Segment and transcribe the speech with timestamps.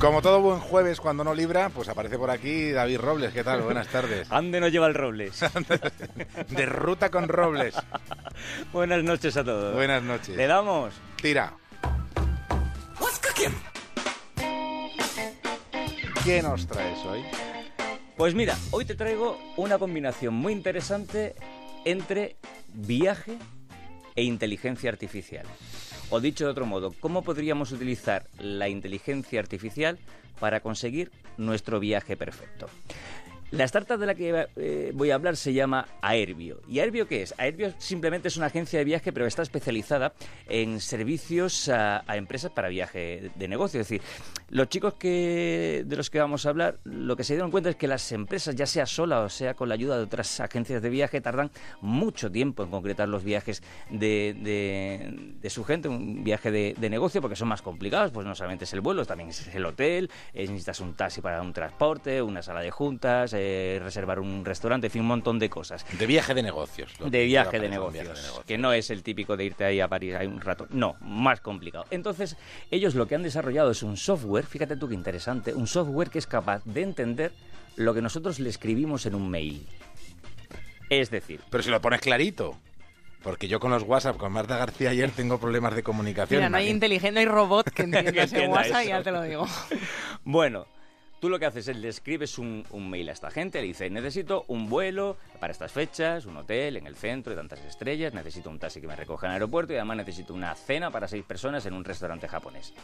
[0.00, 3.32] Como todo buen jueves cuando no libra, pues aparece por aquí David Robles.
[3.32, 3.62] ¿Qué tal?
[3.62, 4.26] Buenas tardes.
[4.30, 5.40] Ande nos lleva el Robles.
[6.50, 7.74] de ruta con Robles.
[8.72, 9.74] Buenas noches a todos.
[9.74, 10.36] Buenas noches.
[10.36, 10.94] ¿Le damos?
[11.20, 11.54] Tira.
[16.24, 17.24] ¿Qué nos traes hoy?
[18.16, 21.36] Pues mira, hoy te traigo una combinación muy interesante
[21.84, 22.36] entre
[22.74, 23.38] viaje
[24.16, 25.46] e inteligencia artificial.
[26.08, 29.98] O dicho de otro modo, ¿cómo podríamos utilizar la inteligencia artificial
[30.38, 32.68] para conseguir nuestro viaje perfecto?
[33.52, 36.62] La startup de la que eh, voy a hablar se llama Aerbio.
[36.68, 37.32] ¿Y Aerbio qué es?
[37.38, 40.14] Aerbio simplemente es una agencia de viaje, pero está especializada
[40.48, 43.80] en servicios a, empresas para viaje de negocio.
[43.80, 44.02] Es decir,
[44.50, 47.76] los chicos que, de los que vamos a hablar, lo que se dieron cuenta es
[47.76, 50.90] que las empresas, ya sea sola o sea con la ayuda de otras agencias de
[50.90, 57.20] viaje, tardan mucho tiempo en concretar los viajes de, su gente, un viaje de, negocio,
[57.20, 60.80] porque son más complicados, pues no solamente es el vuelo, también es el hotel, necesitas
[60.80, 63.35] un taxi para un transporte, una sala de juntas,
[63.82, 65.84] reservar un restaurante, en fin, un montón de cosas.
[65.98, 66.92] De viaje de negocios.
[67.04, 70.26] De viaje de negocios, que no es el típico de irte ahí a París hay
[70.26, 70.66] un rato.
[70.70, 71.86] No, más complicado.
[71.90, 72.36] Entonces,
[72.70, 76.18] ellos lo que han desarrollado es un software, fíjate tú qué interesante, un software que
[76.18, 77.32] es capaz de entender
[77.76, 79.66] lo que nosotros le escribimos en un mail.
[80.88, 81.40] Es decir...
[81.50, 82.56] Pero si lo pones clarito.
[83.22, 86.38] Porque yo con los WhatsApp, con Marta García ayer, tengo problemas de comunicación.
[86.38, 89.46] Mira, no hay inteligente, no hay robot que entienda ese WhatsApp, ya te lo digo.
[90.24, 90.66] bueno,
[91.20, 94.44] Tú lo que haces es le escribes un, mail a esta gente, le dices, necesito
[94.48, 98.58] un vuelo para estas fechas, un hotel en el centro de tantas estrellas, necesito un
[98.58, 101.64] taxi que me recoja en el aeropuerto y además necesito una cena para seis personas
[101.64, 102.74] en un restaurante japonés.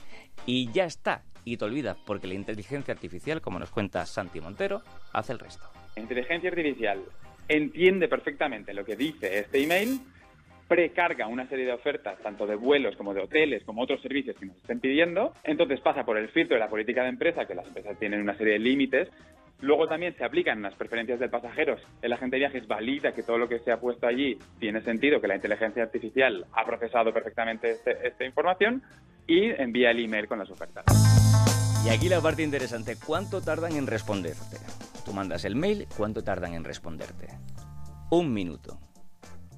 [0.47, 4.83] Y ya está, y te olvidas, porque la inteligencia artificial, como nos cuenta Santi Montero,
[5.13, 5.65] hace el resto.
[5.97, 7.03] Inteligencia artificial
[7.49, 10.01] entiende perfectamente lo que dice este email
[10.69, 14.47] precarga una serie de ofertas, tanto de vuelos como de hoteles, como otros servicios que
[14.47, 15.35] nos estén pidiendo.
[15.45, 18.37] Entonces pasa por el filtro de la política de empresa, que las empresas tienen una
[18.37, 19.09] serie de límites.
[19.61, 21.77] Luego también se aplican las preferencias del pasajero.
[22.01, 25.21] El agente de viajes valida que todo lo que se ha puesto allí tiene sentido,
[25.21, 28.83] que la inteligencia artificial ha procesado perfectamente este, esta información
[29.27, 30.85] y envía el email con las ofertas.
[31.85, 34.57] Y aquí la parte interesante, ¿cuánto tardan en responderte?
[35.05, 37.29] Tú mandas el mail, ¿cuánto tardan en responderte?
[38.11, 38.79] Un minuto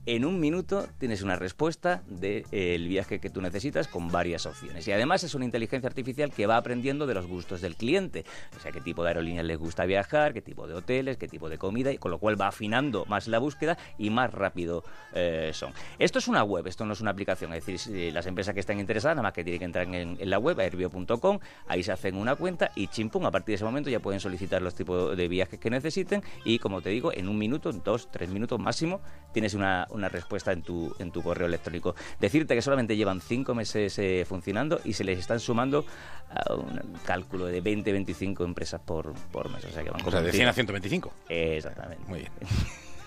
[0.06, 4.46] en un minuto tienes una respuesta del de, eh, viaje que tú necesitas con varias
[4.46, 4.86] opciones.
[4.86, 8.24] Y además es una inteligencia artificial que va aprendiendo de los gustos del cliente.
[8.56, 11.48] O sea, qué tipo de aerolíneas les gusta viajar, qué tipo de hoteles, qué tipo
[11.48, 14.84] de comida, y con lo cual va afinando más la búsqueda y más rápido
[15.14, 15.72] eh, son.
[15.98, 17.52] Esto es una web, esto no es una aplicación.
[17.54, 20.38] Es decir, las empresas que están interesadas, nada más que tienen que entrar en, la
[20.38, 24.00] web, airbio.com, ahí se hacen una cuenta y chimpum, a partir de ese momento ya
[24.00, 27.72] pueden solicitar los tipos de viajes que necesiten y, como te digo, en un minuto,
[27.72, 29.00] dos, tres minutos máximo,
[29.32, 31.94] tienes una una respuesta en tu, en tu correo electrónico.
[32.20, 35.86] Decirte que solamente llevan cinco meses eh, funcionando y se les están sumando
[36.30, 39.64] a un cálculo de 20, 25 empresas por, por mes.
[39.64, 41.12] O sea, que van o sea, de 100 a 125.
[41.28, 42.04] Exactamente.
[42.06, 42.32] Muy bien.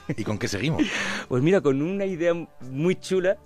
[0.17, 0.83] ¿Y con qué seguimos?
[1.27, 3.37] Pues mira, con una idea muy chula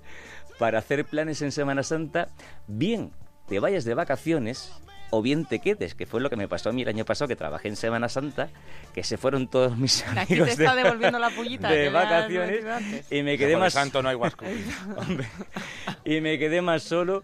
[0.59, 2.29] para hacer planes en Semana Santa,
[2.67, 3.11] bien
[3.47, 4.71] te vayas de vacaciones
[5.11, 7.27] o bien te quedes, que fue lo que me pasó a mí el año pasado,
[7.27, 8.49] que trabajé en Semana Santa,
[8.93, 13.21] que se fueron todos mis amigos Aquí te está devolviendo la pullita de vacaciones y
[13.21, 13.73] me quedé más...
[13.73, 14.17] santo no hay
[16.05, 17.21] y me quedé más solo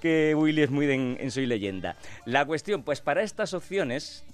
[0.00, 1.96] que Willy es muy en Soy Leyenda.
[2.24, 4.24] La cuestión, pues para estas opciones,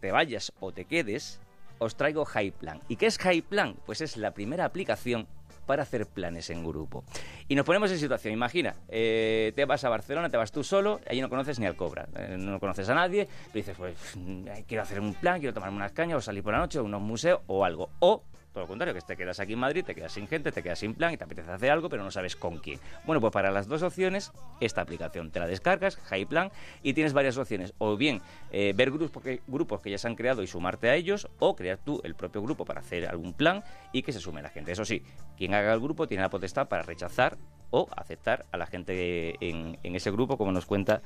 [0.00, 1.40] te vayas o te quedes,
[1.78, 2.26] os traigo
[2.58, 2.80] Plan.
[2.88, 3.18] ¿Y qué es
[3.48, 3.76] Plan?
[3.86, 5.26] Pues es la primera aplicación
[5.66, 7.04] para hacer planes en grupo.
[7.48, 11.00] Y nos ponemos en situación, imagina, eh, te vas a Barcelona, te vas tú solo,
[11.08, 14.44] allí no conoces ni al cobra, eh, no conoces a nadie, pero dices, pues mm,
[14.66, 17.00] quiero hacer un plan, quiero tomarme unas cañas o salir por la noche, a unos
[17.00, 17.90] museos o algo.
[18.00, 20.62] O todo lo contrario, que te quedas aquí en Madrid, te quedas sin gente, te
[20.62, 22.78] quedas sin plan y te apetece hacer algo, pero no sabes con quién.
[23.04, 25.98] Bueno, pues para las dos opciones, esta aplicación te la descargas,
[26.28, 26.52] Plan,
[26.82, 27.74] y tienes varias opciones.
[27.78, 28.20] O bien
[28.50, 31.56] eh, ver grupos que, grupos que ya se han creado y sumarte a ellos, o
[31.56, 34.72] crear tú el propio grupo para hacer algún plan y que se sume la gente.
[34.72, 35.02] Eso sí,
[35.36, 37.38] quien haga el grupo tiene la potestad para rechazar
[37.70, 41.02] o aceptar a la gente en, ese grupo, como nos cuenta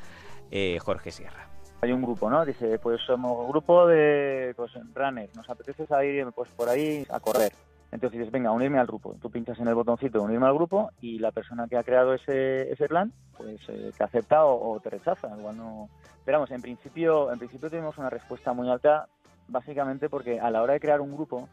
[0.50, 2.44] eh, Jorge Sierra hay un grupo, ¿no?
[2.44, 7.20] Dice, pues somos un grupo de pues, runners, nos apetece salir pues, por ahí a
[7.20, 7.52] correr.
[7.92, 9.14] Entonces dices, venga, unirme al grupo.
[9.20, 12.14] Tú pinchas en el botoncito de unirme al grupo y la persona que ha creado
[12.14, 15.28] ese, ese plan, pues eh, te acepta o, te rechaza.
[15.38, 15.88] Igual no...
[16.24, 19.06] Pero vamos, en principio, en principio tenemos una respuesta muy alta,
[19.46, 21.48] básicamente porque a la hora de crear un grupo,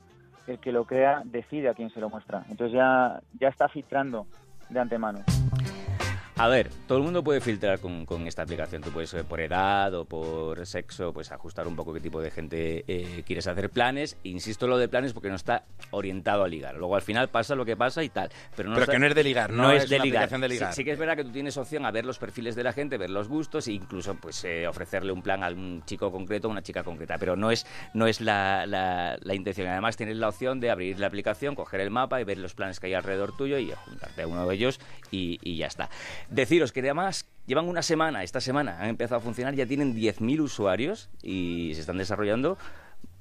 [0.48, 2.44] el que lo crea decide a quién se lo muestra.
[2.50, 4.25] Entonces ya, ya está filtrando
[4.70, 5.20] de antemano.
[6.44, 8.81] A ver, todo el mundo puede filtrar con, con esta aplicación.
[8.81, 12.31] Tú puedes eh, por edad o por sexo, pues ajustar un poco qué tipo de
[12.31, 14.18] gente eh, quieres hacer planes.
[14.24, 16.75] Insisto en lo de planes porque no está orientado a ligar.
[16.75, 18.30] Luego al final pasa lo que pasa y tal.
[18.57, 20.30] Pero, no Pero está- que no es de ligar, no, es, de una ligar.
[20.30, 20.74] de ligar.
[20.74, 22.74] Sí, sí que es verdad que tú tienes opción a ver los perfiles de la
[22.74, 26.50] gente, ver los gustos e incluso pues eh, ofrecerle un plan a un chico concreto
[26.50, 27.18] o una chica concreta.
[27.19, 29.68] Pero no es, no es la, la- la intención.
[29.69, 32.81] Además tienes la opción de abrir la aplicación, coger el mapa y ver los planes
[32.81, 35.89] que hay alrededor tuyo y juntarte a uno de ellos y, y ya está.
[36.34, 40.40] Deciros que además llevan una semana, esta semana han empezado a funcionar, ya tienen 10.000
[40.42, 42.58] usuarios y se están desarrollando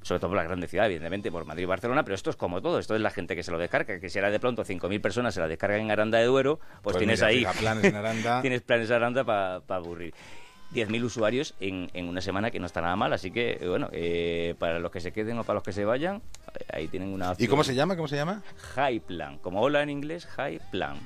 [0.01, 2.61] sobre todo por las grandes ciudades, evidentemente, por Madrid y Barcelona, pero esto es como
[2.61, 5.01] todo, esto es la gente que se lo descarga, que si ahora de pronto 5.000
[5.01, 7.47] personas se la descargan en Aranda de Duero, pues, Pues tienes mira, ahí...
[7.61, 8.41] planes en Aranda.
[8.43, 10.13] tienes planes en Aranda para aburrir.
[10.75, 13.91] 10.000 usuarios en, en una semana que no está nada mal, así que, eh, bueno,
[13.93, 16.21] eh, para los que se queden o para los que se vayan,
[16.73, 17.51] ahí tienen una ¿Y opción.
[17.51, 17.95] cómo se llama?
[17.95, 18.43] ¿Cómo se llama?
[18.75, 20.97] High Plan, como hola en inglés, High Plan.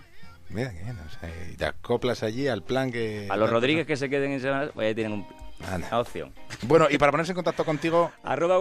[0.48, 3.26] Mira que bien, o sea, y te acoplas allí al plan que...
[3.30, 5.26] A los Rodríguez que se queden en semana, pues ahí tienen un-
[5.74, 6.32] una opción.
[6.62, 8.58] Bueno, y para ponerse en contacto contigo, Arroba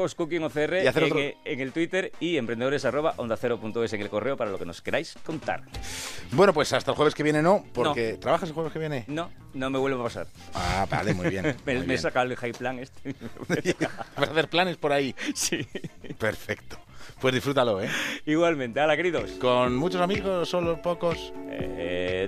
[0.88, 4.10] hacer en, otro- en el Twitter y emprendedores arroba onda cero punto es en el
[4.10, 5.64] correo para lo que nos queráis contar.
[6.32, 8.14] bueno, pues hasta el jueves que viene no, porque...
[8.14, 9.04] ¿Trabajas el jueves que viene?
[9.08, 10.28] No, no me vuelve a pasar.
[10.54, 11.56] Ah, vale, muy bien.
[11.66, 13.14] me, muy me he sacado el high plan este.
[14.18, 15.14] Vas a hacer planes por ahí.
[15.36, 15.68] sí.
[16.18, 16.78] Perfecto.
[17.20, 17.90] Pues disfrútalo, ¿eh?
[18.26, 19.32] Igualmente, hala, queridos.
[19.40, 21.34] ¿Con muchos amigos, solo pocos?
[21.50, 21.75] Eh,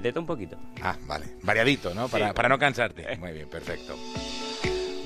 [0.01, 0.57] de todo un poquito.
[0.81, 1.25] Ah, vale.
[1.43, 2.07] Variadito, ¿no?
[2.07, 2.33] Para, Sí.
[2.33, 3.17] para no cansarte.
[3.17, 3.95] Muy bien, perfecto.